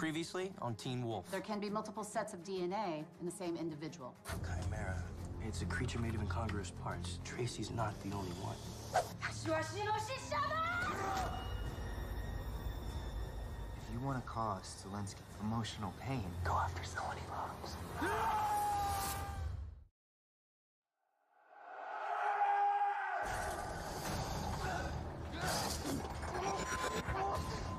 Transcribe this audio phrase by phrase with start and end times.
[0.00, 1.30] Previously on Teen Wolf.
[1.30, 4.14] There can be multiple sets of DNA in the same individual.
[4.62, 4.96] Chimera.
[5.46, 7.18] It's a creature made of incongruous parts.
[7.22, 8.56] Tracy's not the only one.
[8.94, 9.44] If
[13.92, 17.76] you want to cause Stilinski emotional pain, go after someone he loves.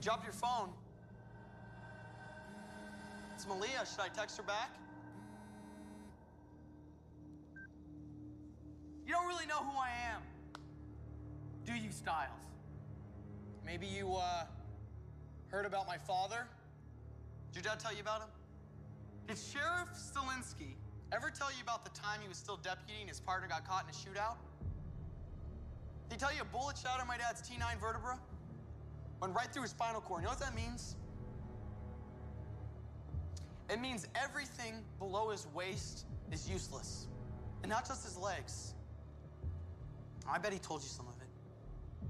[0.00, 0.70] You dropped your phone.
[3.34, 3.84] It's Malia.
[3.84, 4.70] Should I text her back?
[9.06, 10.22] You don't really know who I am,
[11.66, 12.30] do you, Stiles?
[13.66, 14.44] Maybe you, uh,
[15.48, 16.46] heard about my father?
[17.52, 18.28] Did your dad tell you about him?
[19.28, 20.76] Did Sheriff Stilinski
[21.12, 23.84] ever tell you about the time he was still deputy and his partner got caught
[23.84, 24.36] in a shootout?
[26.08, 28.18] Did he tell you a bullet shattered my dad's T9 vertebra?
[29.20, 30.22] Went right through his spinal cord.
[30.22, 30.96] You know what that means?
[33.68, 37.06] It means everything below his waist is useless.
[37.62, 38.74] And not just his legs.
[40.28, 42.08] I bet he told you some of it.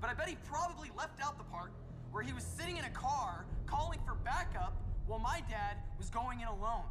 [0.00, 1.72] But I bet he probably left out the part
[2.10, 6.40] where he was sitting in a car calling for backup while my dad was going
[6.40, 6.84] in alone.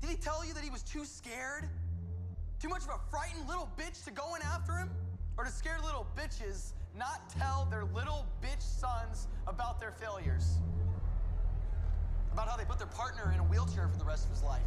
[0.00, 1.64] Did he tell you that he was too scared?
[2.60, 4.90] Too much of a frightened little bitch to go in after him?
[5.38, 10.58] Or do scared little bitches not tell their little bitch sons about their failures?
[12.32, 14.62] About how they put their partner in a wheelchair for the rest of his life?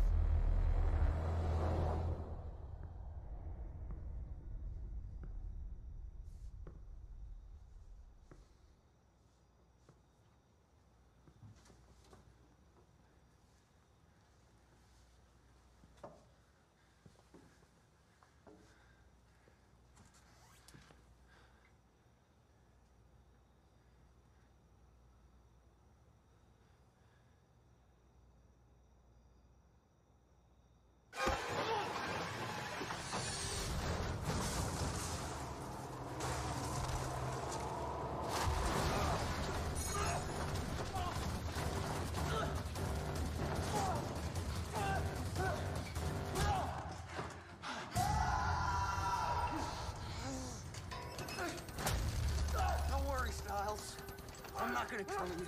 [54.61, 55.47] I'm not gonna kill you.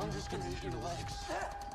[0.00, 1.71] I'm just gonna eat your legs.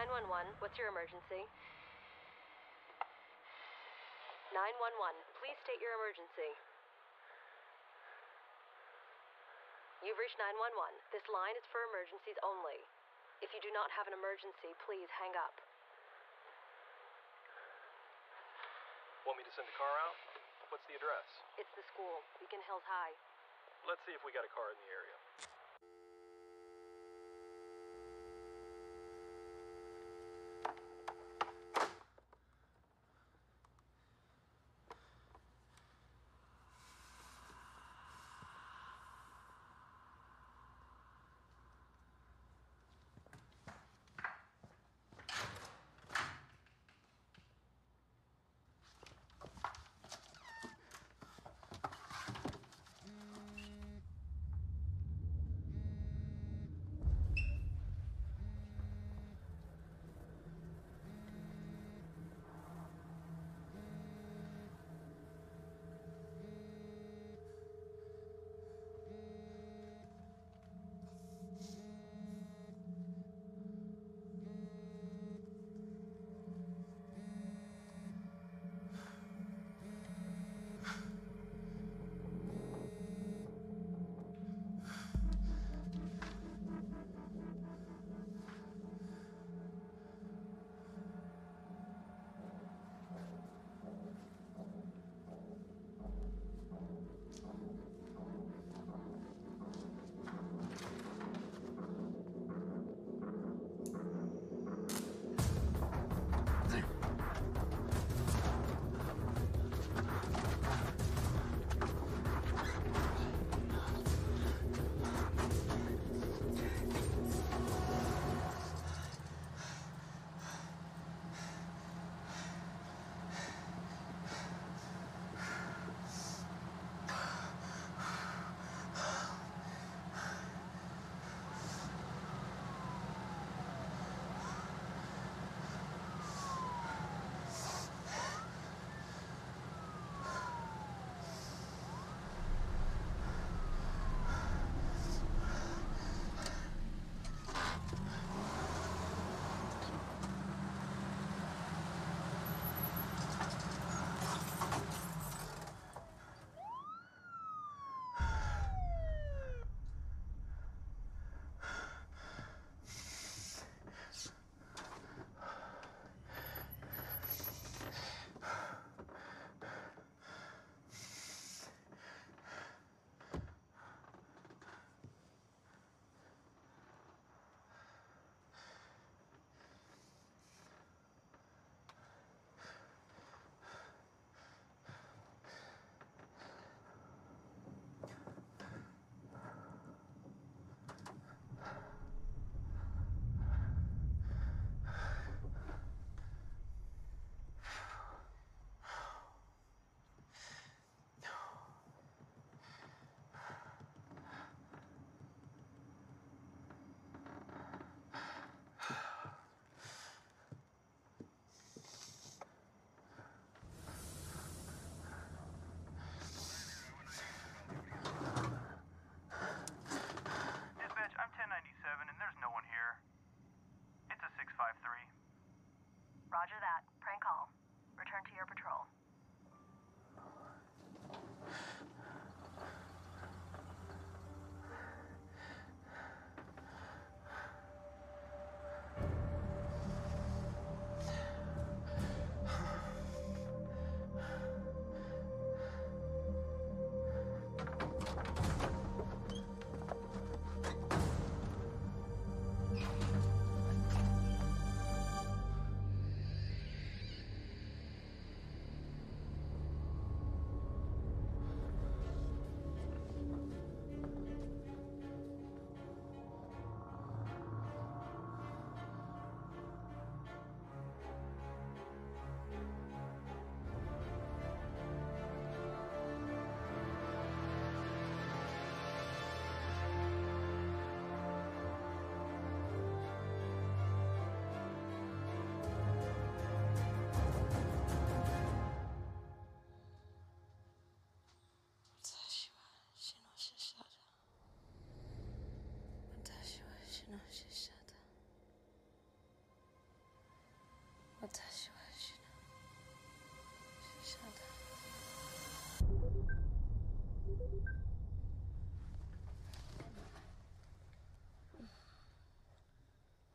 [0.00, 1.44] 911, what's your emergency?
[4.48, 4.96] 911,
[5.36, 6.56] please state your emergency.
[10.00, 10.72] You've reached 911.
[11.12, 12.80] This line is for emergencies only.
[13.44, 15.60] If you do not have an emergency, please hang up.
[19.28, 20.16] Want me to send a car out?
[20.72, 21.28] What's the address?
[21.60, 23.12] It's the school, Beacon Hills High.
[23.84, 25.16] Let's see if we got a car in the area.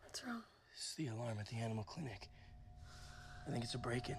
[0.02, 0.42] What's wrong?
[0.74, 2.30] It's the alarm at the animal clinic.
[3.48, 4.18] I think it's a break-in.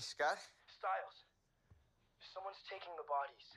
[0.00, 0.02] In.
[0.02, 0.38] Scott?
[0.64, 1.28] Stiles,
[2.32, 3.48] someone's taking the bodies.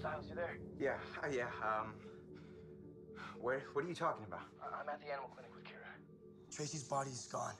[0.00, 0.58] Stiles, you there?
[0.80, 1.94] Yeah, uh, yeah, um.
[3.40, 4.40] Where, what are you talking about?
[4.60, 5.86] I- I'm at the animal clinic with Kira.
[6.50, 7.54] Tracy's body is gone.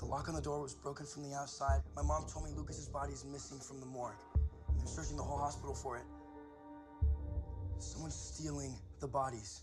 [0.00, 1.82] The lock on the door was broken from the outside.
[1.94, 4.16] My mom told me Lucas's body is missing from the morgue.
[4.68, 6.04] And they're searching the whole hospital for it.
[7.78, 9.62] Someone's stealing the bodies.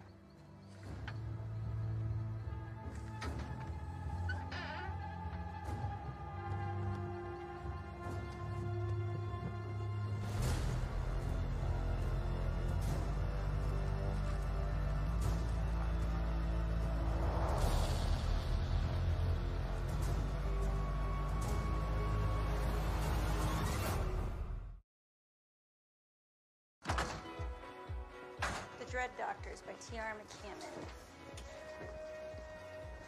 [29.89, 30.15] T.R.
[30.15, 30.85] McCammon.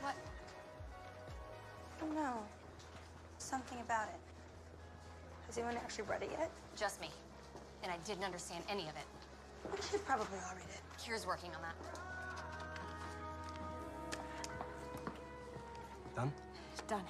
[0.02, 0.16] What?
[2.02, 2.40] Oh no.
[3.38, 4.20] Something about it.
[5.48, 6.50] Has anyone actually read it yet?
[6.76, 7.10] Just me.
[7.84, 9.06] And I didn't understand any of it.
[9.72, 10.82] We should probably all read it.
[11.00, 11.76] Kira's working on that.
[16.16, 16.34] Done?
[16.88, 17.04] Done.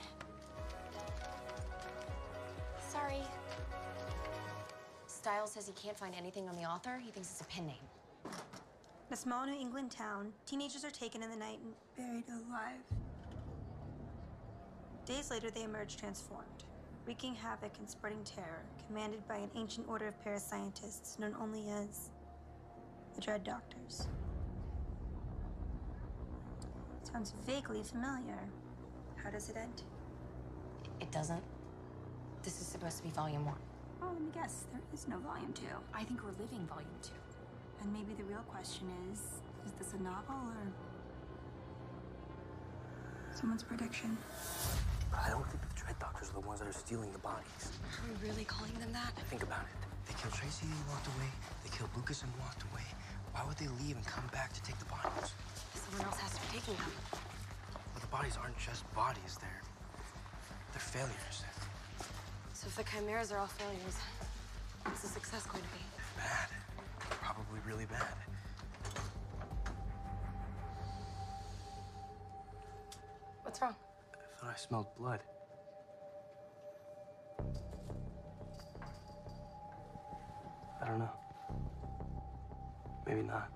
[2.89, 3.21] Sorry.
[5.07, 6.99] Stiles says he can't find anything on the author.
[7.03, 7.92] He thinks it's a pen name.
[9.13, 12.81] In a small New England town, teenagers are taken in the night and buried alive.
[15.05, 16.63] Days later, they emerge transformed,
[17.05, 22.09] wreaking havoc and spreading terror, commanded by an ancient order of parascientists known only as
[23.13, 24.07] the Dread Doctors.
[27.03, 28.39] Sounds vaguely familiar.
[29.23, 29.83] How does it end?
[31.01, 31.43] It doesn't.
[32.41, 33.61] This is supposed to be volume one.
[34.01, 34.65] Oh, let me guess.
[34.71, 35.67] There is no volume two.
[35.93, 37.22] I think we're living volume two.
[37.83, 39.19] And maybe the real question is
[39.67, 40.63] is this a novel or
[43.35, 44.17] someone's prediction?
[45.11, 47.75] But I don't think the Dread Doctors are the ones that are stealing the bodies.
[47.99, 49.11] Are we really calling them that?
[49.27, 49.79] Think about it.
[50.07, 51.27] They killed Tracy and walked away.
[51.63, 52.87] They killed Lucas and walked away.
[53.35, 55.35] Why would they leave and come back to take the bodies?
[55.75, 56.91] Someone else has to be taking them.
[57.11, 59.35] Well, the bodies aren't just bodies.
[59.43, 59.63] They're
[60.71, 61.43] they're failures.
[62.55, 63.99] So if the chimeras are all failures,
[64.87, 65.83] what's the success going to be?
[66.15, 66.52] Bad.
[67.73, 68.07] Probably really bad.
[73.41, 73.75] What's wrong?
[74.13, 75.19] I thought I smelled blood.
[80.81, 81.09] I don't know.
[83.07, 83.49] Maybe not.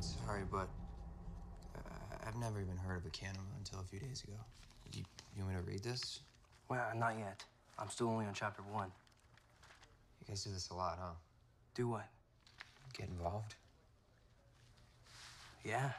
[0.00, 0.68] Sorry, but
[1.76, 4.38] uh, I've never even heard of a kanima until a few days ago.
[4.94, 5.02] You,
[5.36, 6.20] you want me to read this?
[6.70, 7.44] Well, not yet.
[7.78, 8.90] I'm still only on chapter one.
[10.26, 11.12] You guys do this a lot, huh?
[11.74, 12.06] Do what?
[12.98, 13.54] Get involved.
[15.64, 15.90] Yeah,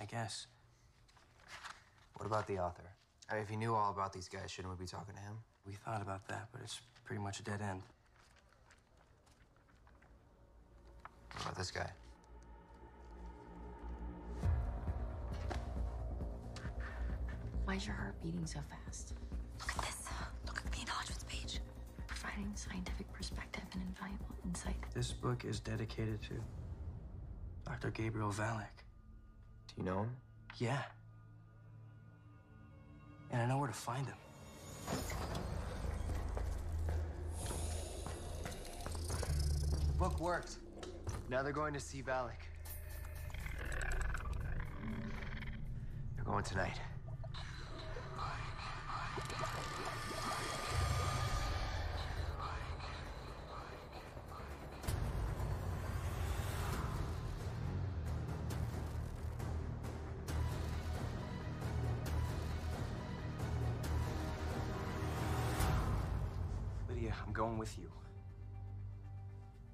[0.00, 0.46] I guess.
[2.14, 2.84] What about the author?
[3.28, 5.36] I mean, if he knew all about these guys, shouldn't we be talking to him?
[5.66, 7.82] We thought about that, but it's pretty much a dead end.
[11.32, 11.90] What about this guy?
[17.66, 19.14] Why's your heart beating so fast?
[22.36, 24.76] Providing scientific perspective and invaluable insight.
[24.92, 26.34] This book is dedicated to
[27.64, 27.90] Dr.
[27.90, 28.84] Gabriel Valack.
[29.68, 30.10] Do you know him?
[30.58, 30.82] Yeah.
[33.30, 34.16] And I know where to find him.
[39.86, 40.56] The book worked.
[41.30, 42.42] Now they're going to see Valack.
[46.16, 46.78] They're going tonight.
[67.36, 67.92] Going with you.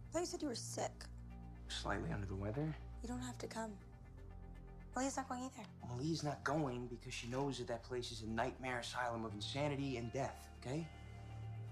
[0.08, 0.90] I thought you said you were sick.
[1.68, 2.74] Slightly under the weather.
[3.02, 3.70] You don't have to come.
[4.96, 5.68] Lily's not going either.
[5.88, 9.96] Malia's not going because she knows that that place is a nightmare asylum of insanity
[9.96, 10.88] and death, okay?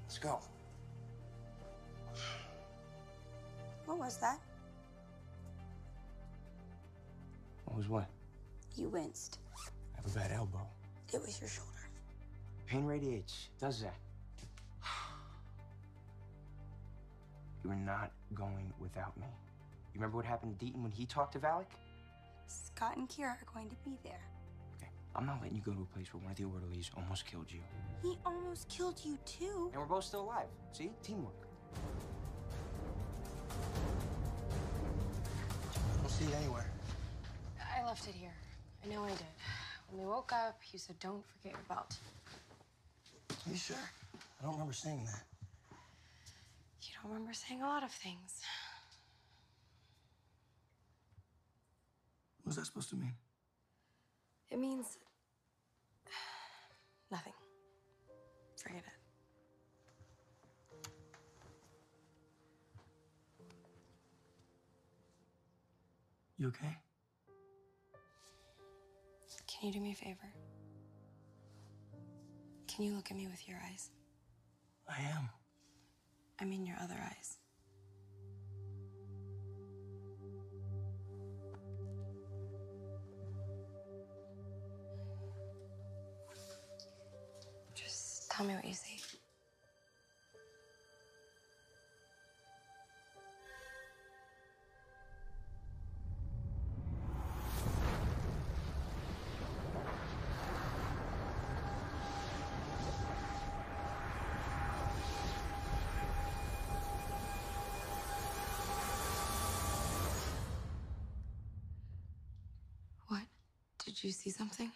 [0.05, 0.39] Let's go.
[3.85, 4.39] What was that?
[7.65, 8.07] What was what?
[8.77, 9.41] You winced.
[9.59, 10.67] I have a bad elbow.
[11.13, 11.69] It was your shoulder.
[12.69, 13.49] Pain radiates.
[13.61, 13.97] Does that.
[17.65, 19.27] You're not going without me.
[19.93, 21.67] You remember what happened to Deaton when he talked to Valack?
[22.47, 24.21] Scott and Kira are going to be there.
[24.79, 24.91] Okay.
[25.15, 27.47] I'm not letting you go to a place where one of the orderlies almost killed
[27.51, 27.61] you.
[28.03, 29.71] He almost killed you too.
[29.73, 30.47] And we're both still alive.
[30.73, 30.91] See?
[31.03, 31.35] Teamwork.
[35.73, 36.67] I don't see it anywhere.
[37.77, 38.33] I left it here.
[38.85, 39.21] I know I did.
[39.91, 41.97] When we woke up, you said, don't forget your belt.
[43.31, 43.77] Are you sure?
[44.41, 45.23] I don't remember saying that.
[47.03, 48.43] Don't remember saying a lot of things.
[52.43, 53.15] What was that supposed to mean?
[54.51, 54.99] It means
[57.11, 57.33] nothing.
[58.57, 58.93] Forget it.
[66.39, 66.77] You okay?
[69.47, 70.33] Can you do me a favor?
[72.67, 73.91] Can you look at me with your eyes?
[74.89, 75.29] I am.
[76.41, 77.37] I mean, your other eyes.
[87.75, 89.00] Just tell me what you see.
[114.01, 114.73] Did you see something?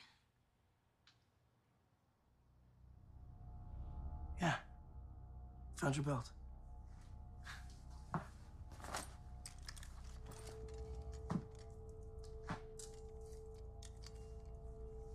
[4.38, 4.52] Yeah.
[5.76, 6.30] Found your belt.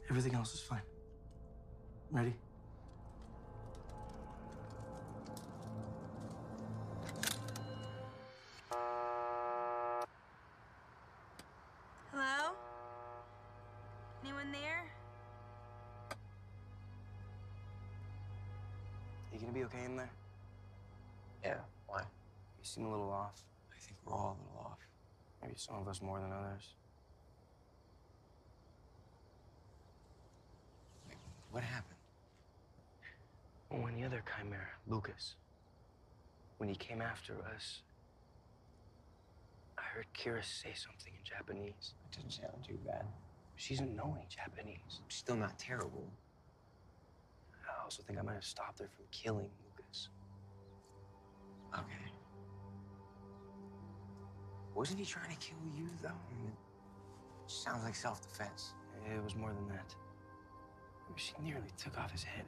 [0.10, 0.82] Everything else is fine.
[2.10, 2.34] Ready?
[25.70, 26.74] Some of us more than others.
[31.08, 31.18] Wait,
[31.52, 31.96] what happened?
[33.70, 35.36] When the other chimera, Lucas,
[36.58, 37.82] when he came after us,
[39.78, 41.94] I heard Kira say something in Japanese.
[42.12, 43.06] It doesn't sound too bad.
[43.58, 45.02] She doesn't know any Japanese.
[45.10, 46.08] Still not terrible.
[47.54, 50.10] I also think I might have stopped her from killing Lucas.
[51.76, 52.12] Okay.
[54.80, 56.08] Wasn't he trying to kill you, though?
[56.08, 56.54] I mean,
[57.48, 58.76] sounds like self-defense.
[59.14, 59.94] It was more than that.
[61.06, 62.46] I mean, she nearly took off his head.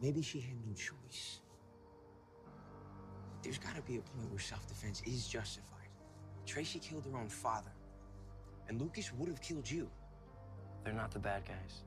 [0.00, 1.40] Maybe she had no choice.
[3.42, 5.90] There's got to be a point where self-defense is justified.
[6.46, 7.72] Tracy killed her own father,
[8.70, 9.90] and Lucas would have killed you.
[10.84, 11.82] They're not the bad guys.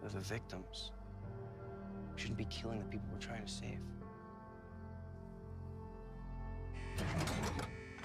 [0.00, 0.92] They're the victims.
[2.14, 3.78] We shouldn't be killing the people we're trying to save.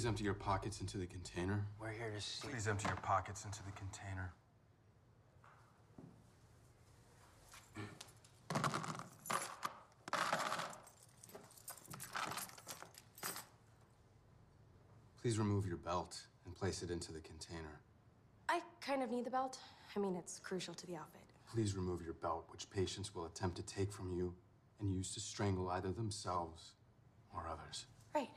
[0.00, 1.66] Please empty your pockets into the container.
[1.78, 2.48] We're here to see.
[2.48, 4.32] Please empty your pockets into the container.
[15.20, 17.82] Please remove your belt and place it into the container.
[18.48, 19.58] I kind of need the belt.
[19.94, 21.20] I mean, it's crucial to the outfit.
[21.52, 24.32] Please remove your belt, which patients will attempt to take from you
[24.80, 26.72] and use to strangle either themselves
[27.34, 27.84] or others.
[28.14, 28.30] Right.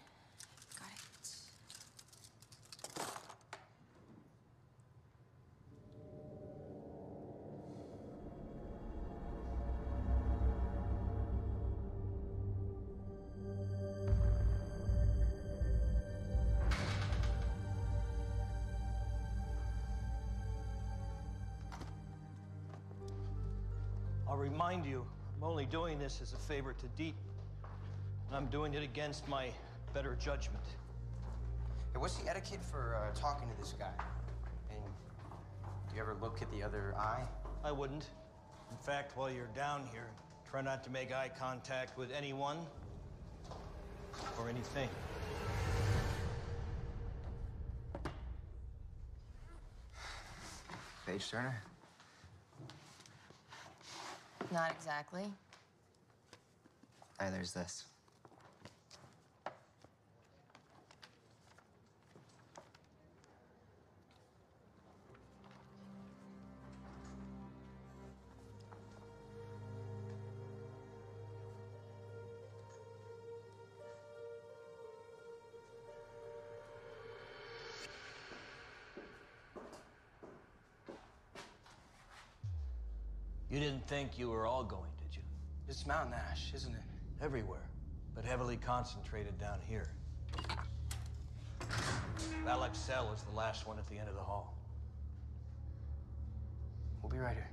[24.43, 25.05] Remind you,
[25.37, 27.15] I'm only doing this as a favor to Deep.
[28.27, 29.49] And I'm doing it against my
[29.93, 30.65] better judgment.
[31.93, 33.93] Hey, what's the etiquette for uh, talking to this guy?
[34.69, 34.93] And
[35.87, 37.23] do you ever look at the other eye?
[37.63, 38.05] I wouldn't.
[38.69, 40.07] In fact, while you're down here,
[40.49, 42.57] try not to make eye contact with anyone
[44.37, 44.89] or anything.
[51.05, 51.63] Page Turner?
[54.53, 55.23] Not exactly.
[57.19, 57.85] Hey, there's this.
[83.83, 85.21] Didn't think you were all going, did you?
[85.67, 86.81] It's Mountain Ash, isn't it?
[87.21, 87.67] Everywhere,
[88.15, 89.89] but heavily concentrated down here.
[92.45, 94.55] Valack's cell is the last one at the end of the hall.
[97.01, 97.49] We'll be right here.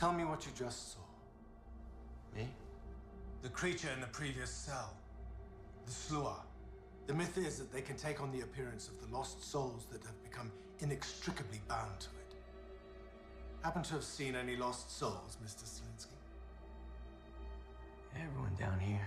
[0.00, 1.00] Tell me what you just saw.
[2.34, 2.48] Me?
[3.42, 4.96] The creature in the previous cell.
[5.84, 6.40] The Sluagh.
[7.06, 10.02] The myth is that they can take on the appearance of the lost souls that
[10.04, 12.34] have become inextricably bound to it.
[13.62, 15.64] Happen to have seen any lost souls, Mr.
[15.64, 16.16] Stilinski?
[18.16, 19.06] Everyone down here.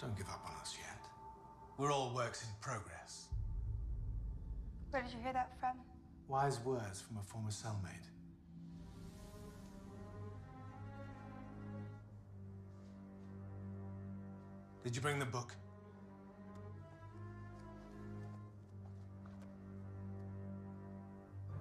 [0.00, 1.06] Don't give up on us yet.
[1.76, 3.26] We're all works in progress.
[4.88, 5.76] Where did you hear that from?
[6.28, 8.15] Wise words from a former cellmate.
[14.86, 15.52] Did you bring the book?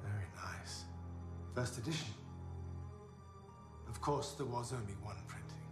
[0.03, 0.83] Very nice.
[1.55, 2.13] First edition.
[3.89, 5.65] Of course, there was only one printing.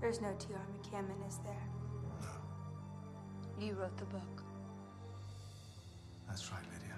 [0.00, 0.58] There's no T.R.
[0.58, 1.54] McCammon, is there?
[2.22, 3.64] No.
[3.64, 4.42] You wrote the book.
[6.26, 6.96] That's right, Lydia.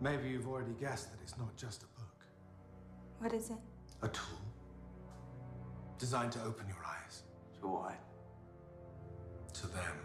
[0.00, 2.24] Maybe you've already guessed that it's not just a book.
[3.18, 3.58] What is it?
[4.00, 4.40] A tool.
[5.98, 6.95] Designed to open your eyes.
[7.66, 7.98] To what?
[9.54, 9.96] To them.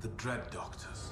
[0.00, 1.10] The Dread Doctors.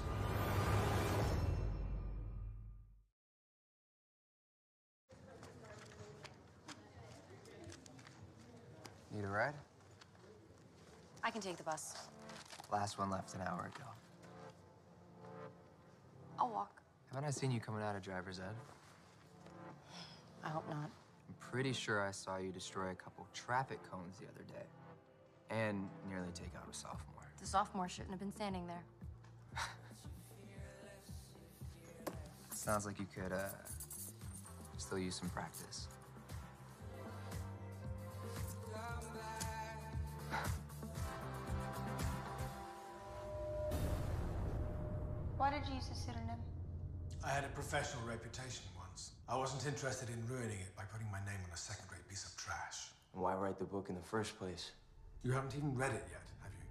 [9.15, 9.53] Need a ride?
[11.23, 11.95] I can take the bus.
[12.73, 13.85] Last one left an hour ago.
[16.39, 16.81] I'll walk.
[17.13, 18.55] Haven't I seen you coming out of driver's ed?
[20.43, 20.91] I hope not.
[21.29, 24.67] I'm pretty sure I saw you destroy a couple traffic cones the other day.
[25.51, 27.23] And nearly take out a sophomore.
[27.41, 28.83] The sophomore shouldn't have been standing there.
[32.51, 33.49] Sounds like you could, uh,
[34.77, 35.89] still use some practice.
[45.37, 46.41] Why did you use a pseudonym?
[47.25, 48.76] I had a professional reputation once.
[49.29, 52.37] I wasn't interested in ruining it by putting my name on a second-rate piece of
[52.37, 52.91] trash.
[53.13, 54.71] Why write the book in the first place?
[55.25, 56.67] You haven't even read it yet, have you?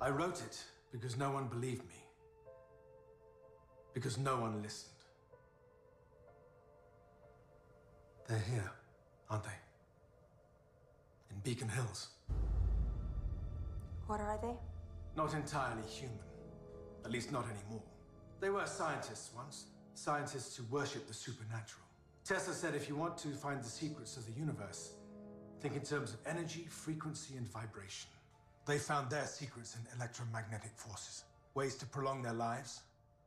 [0.00, 1.94] I wrote it because no one believed me.
[3.94, 4.92] Because no one listened.
[8.28, 8.70] They're here,
[9.30, 9.58] aren't they?
[11.32, 12.08] In Beacon Hills.
[14.06, 14.54] What are they?
[15.16, 16.18] Not entirely human.
[17.04, 17.82] At least not anymore.
[18.40, 19.64] They were scientists once.
[20.00, 21.84] Scientists who worship the supernatural.
[22.24, 24.94] Tesla said if you want to find the secrets of the universe,
[25.60, 28.08] think in terms of energy, frequency, and vibration.
[28.64, 32.80] They found their secrets in electromagnetic forces, ways to prolong their lives,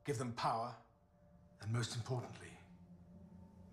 [0.04, 0.74] give them power,
[1.62, 2.58] and most importantly,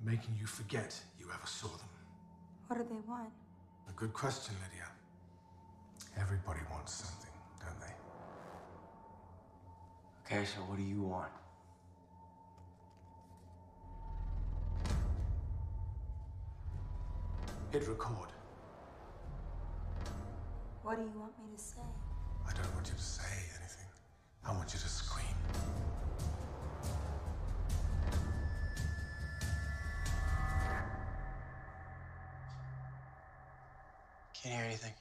[0.05, 1.89] making you forget you ever saw them.
[2.67, 3.31] What do they want?
[3.89, 4.89] A good question, Lydia.
[6.21, 7.95] Everybody wants something, don't they?
[10.27, 11.31] Okay, so what do you want?
[17.73, 18.29] Hit record.
[20.83, 21.79] What do you want me to say?
[22.45, 23.23] I don't want you to say
[23.61, 23.87] anything.
[24.45, 25.25] I want you to scream.
[34.35, 34.93] Can't hear anything.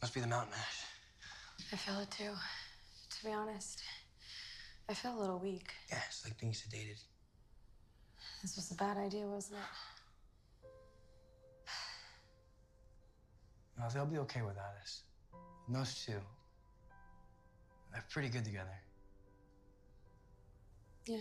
[0.00, 0.84] Must be the mountain ash.
[1.72, 2.32] I feel it too.
[3.10, 3.82] To be honest,
[4.88, 5.68] I feel a little weak.
[5.90, 7.02] Yeah, it's like being sedated.
[8.40, 9.93] This was a bad idea, wasn't it?
[13.92, 15.02] They'll be okay without us.
[15.66, 16.20] And those two,
[17.92, 18.78] they're pretty good together.
[21.06, 21.18] Yeah,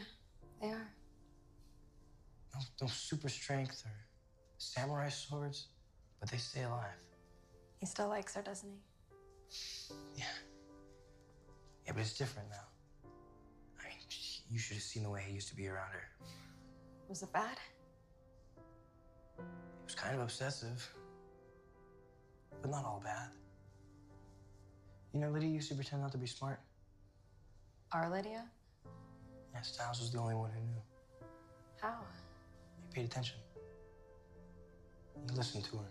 [0.62, 0.88] they are.
[2.54, 3.92] No, no super strength or
[4.58, 5.68] samurai swords,
[6.20, 6.96] but they stay alive.
[7.80, 9.94] He still likes her, doesn't he?
[10.16, 10.26] Yeah.
[11.86, 12.66] Yeah, but it's different now.
[13.80, 13.98] I mean,
[14.50, 16.08] you should have seen the way he used to be around her.
[17.10, 17.58] Was it bad?
[19.38, 19.44] He
[19.86, 20.88] was kind of obsessive,
[22.64, 23.28] but not all bad.
[25.14, 26.60] You know, Lydia used to pretend not to be smart.
[27.92, 28.46] Our Lydia?
[29.54, 30.82] Yeah, Stiles was the only one who knew.
[31.82, 32.00] How?
[32.88, 33.36] He paid attention.
[35.30, 35.84] He listened to her.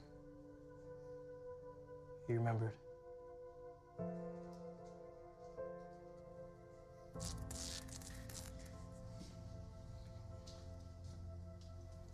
[2.26, 2.72] He remembered.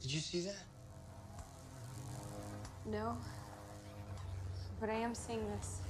[0.02, 0.56] Did you see that?
[2.84, 3.16] No.
[4.80, 5.80] But I am seeing this.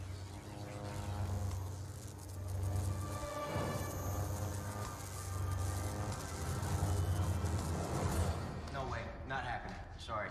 [8.72, 9.00] No way.
[9.28, 9.76] Not happening.
[9.98, 10.30] Sorry.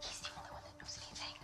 [0.00, 1.38] He's the only one that knows anything.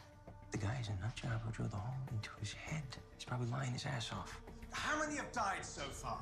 [0.51, 2.83] The guy's a nut job who drilled a hole into his head.
[3.15, 4.41] He's probably lying his ass off.
[4.73, 6.19] How many have died so far?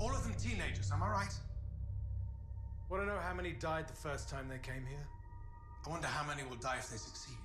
[0.00, 1.34] All of them teenagers, am I right?
[2.92, 5.06] Want to know how many died the first time they came here?
[5.86, 7.38] I wonder how many will die if they succeed.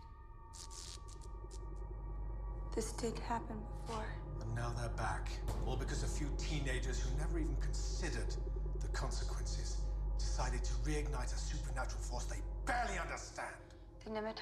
[2.76, 3.56] This did happen
[3.88, 4.04] before.
[4.42, 5.30] And now they're back.
[5.66, 8.36] All because a few teenagers who never even considered
[8.82, 9.78] the consequences
[10.20, 13.56] decided to reignite a supernatural force they barely understand.
[14.04, 14.36] The Nemeton?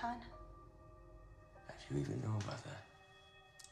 [1.67, 2.81] How do you even know about that?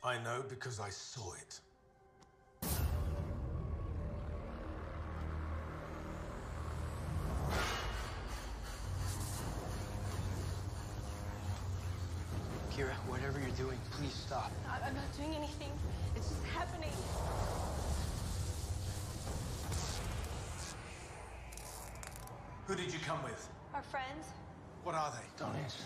[0.04, 1.60] I know because I saw it.
[22.74, 23.48] Who did you come with?
[23.76, 24.26] Our friends?
[24.82, 25.22] What are they?
[25.38, 25.84] Don't answer.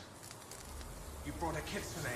[1.25, 2.07] You brought a kitsune.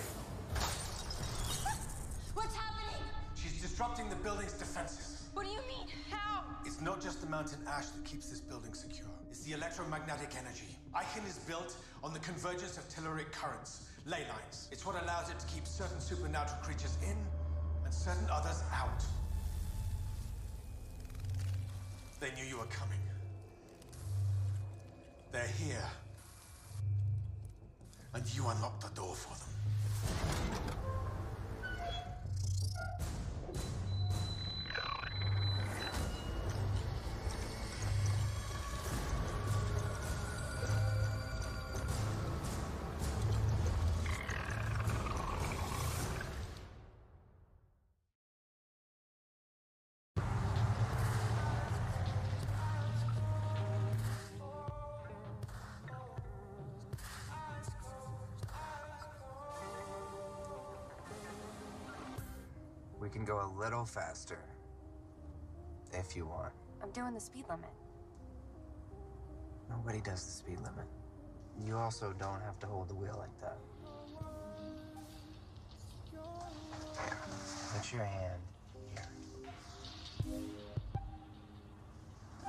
[2.34, 3.04] What's happening?
[3.36, 5.28] She's disrupting the building's defenses.
[5.34, 5.90] What do you mean?
[6.10, 6.46] How?
[6.66, 9.10] It's not just the mountain ash that keeps this building secure.
[9.30, 10.78] It's the electromagnetic energy.
[10.96, 14.70] Eichen is built on the convergence of telluric currents, ley lines.
[14.72, 17.18] It's what allows it to keep certain supernatural creatures in
[17.84, 19.04] and certain others out.
[22.22, 23.01] They knew you were coming.
[25.32, 25.90] They're here.
[28.14, 30.41] And you unlocked the door for them.
[63.12, 64.40] Can go a little faster.
[65.94, 66.54] If you want.
[66.82, 67.70] I'm doing the speed limit.
[69.70, 70.86] Nobody does the speed limit.
[71.66, 73.58] You also don't have to hold the wheel like that.
[77.74, 78.42] Put your hand
[78.94, 79.04] here.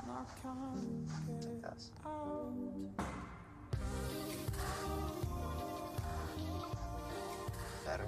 [0.07, 1.91] Like this.
[7.85, 8.07] Better.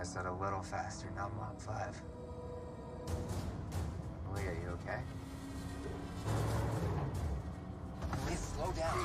[0.00, 2.02] I said a little faster, not Mach 5.
[4.34, 5.00] Leah, you okay?
[8.24, 8.98] Please slow down.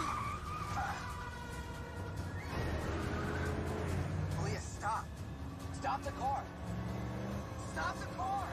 [4.46, 5.06] Leah, stop.
[5.74, 6.44] Stop the car.
[7.74, 8.48] Stop the car.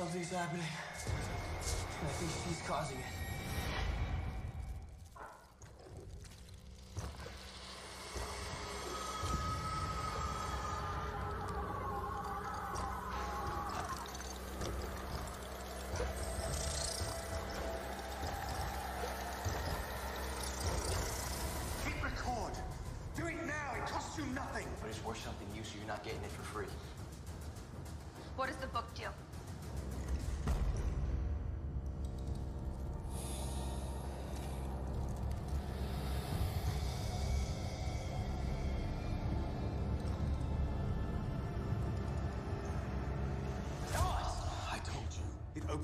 [0.00, 0.64] Something's happening.
[0.64, 3.19] I think she's causing it.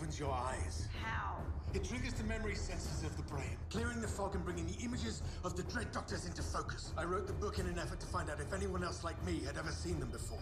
[0.07, 0.87] Opens your eyes.
[1.03, 1.37] How?
[1.75, 5.21] It triggers the memory sensors of the brain, clearing the fog and bringing the images
[5.43, 6.93] of the Dread Doctors into focus.
[6.97, 9.41] I wrote the book in an effort to find out if anyone else like me
[9.45, 10.39] had ever seen them before.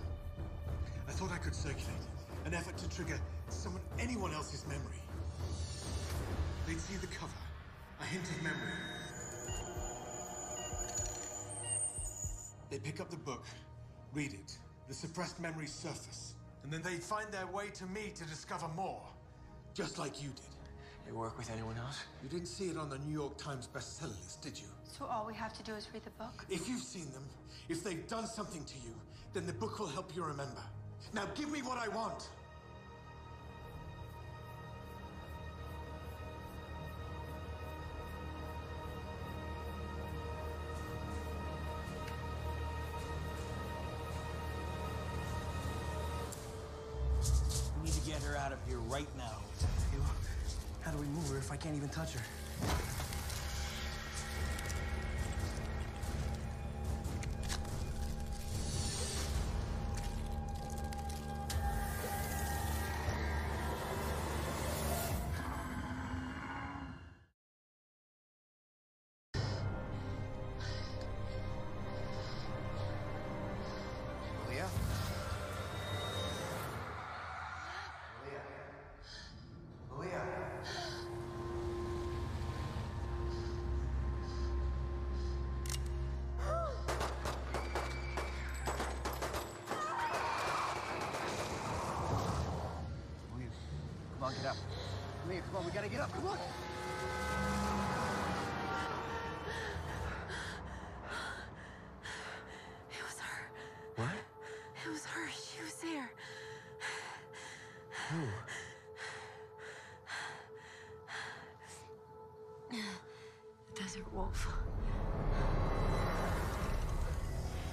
[1.09, 5.01] I thought I could circulate it, an effort to trigger someone, anyone else's memory.
[6.67, 7.33] They'd see the cover,
[8.01, 8.75] a hint of memory.
[12.71, 13.47] They'd pick up the book,
[14.13, 14.59] read it,
[14.89, 16.35] the suppressed memories surface,
[16.65, 19.01] and then they'd find their way to me to discover more,
[19.75, 20.45] just like you did.
[21.07, 22.03] You work with anyone else?
[22.23, 24.69] You didn't see it on the New York Times bestseller list, did you?
[24.87, 26.47] So all we have to do is read the book?
[26.49, 27.25] If you've seen them,
[27.69, 28.95] if they've done something to you,
[29.35, 30.63] then the book will help you remember.
[31.13, 32.29] Now give me what I want.
[47.83, 49.34] We need to get her out of here right now.
[50.95, 52.21] Do we move her if I can't even touch her?
[94.25, 94.57] Come on, get up.
[95.29, 96.13] Leah, come on, we gotta get up.
[96.13, 96.39] Come on.
[102.91, 103.51] It was her.
[103.97, 104.09] What?
[104.83, 105.29] It was her.
[105.31, 106.11] She was there.
[108.11, 108.21] Who?
[112.71, 114.49] The desert wolf.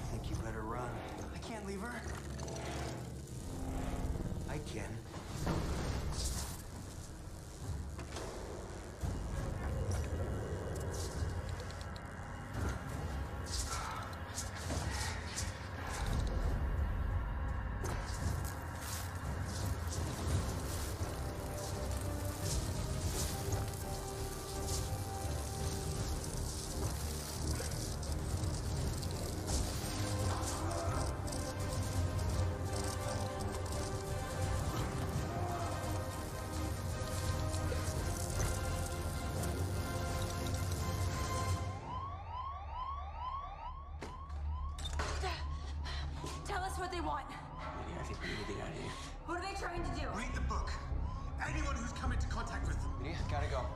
[0.03, 0.89] I think you better run.
[1.33, 2.01] I can't leave her.
[4.49, 4.97] I can.
[46.81, 47.29] What they want.
[47.29, 48.91] Lydia, I think we need to get out of here.
[49.27, 50.09] What are they trying to do?
[50.17, 50.73] Read the book.
[51.47, 52.89] Anyone who's come into contact with them.
[52.97, 53.70] Lydia, gotta go.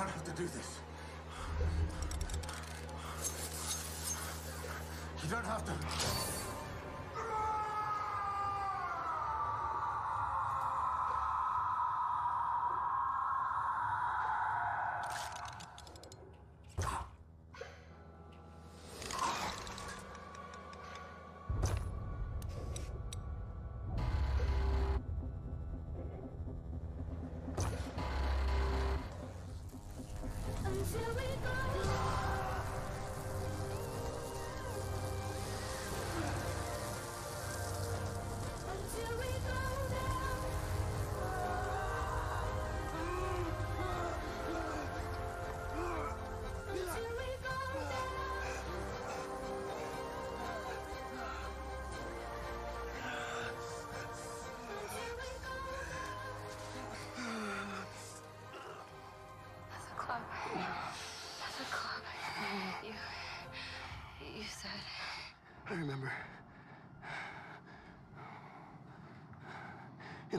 [0.00, 0.79] Don't have to do this.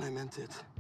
[0.02, 0.70] And I meant it.